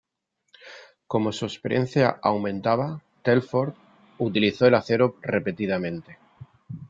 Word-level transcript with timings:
Como 1.05 1.31
su 1.31 1.45
experiencia 1.45 2.17
aumentaba, 2.23 3.03
Telford 3.21 3.75
utilizó 4.17 4.65
el 4.65 4.73
acero 4.73 5.15
repetidamente. 5.21 6.17